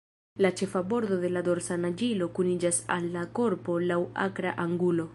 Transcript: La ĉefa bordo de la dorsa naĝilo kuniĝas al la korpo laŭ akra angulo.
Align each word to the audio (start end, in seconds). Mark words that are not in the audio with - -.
La 0.43 0.49
ĉefa 0.61 0.81
bordo 0.93 1.19
de 1.25 1.31
la 1.33 1.43
dorsa 1.49 1.77
naĝilo 1.83 2.31
kuniĝas 2.39 2.83
al 2.97 3.09
la 3.19 3.29
korpo 3.41 3.81
laŭ 3.93 4.03
akra 4.29 4.61
angulo. 4.69 5.09